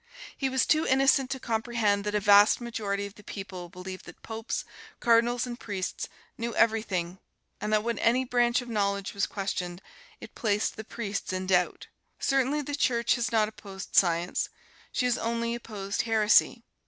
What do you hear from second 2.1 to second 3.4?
a vast majority of the